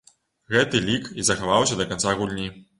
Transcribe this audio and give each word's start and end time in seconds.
Гэты 0.55 0.81
лік 0.87 1.05
і 1.19 1.27
захаваўся 1.29 1.79
да 1.85 1.89
канца 1.95 2.19
гульні. 2.19 2.53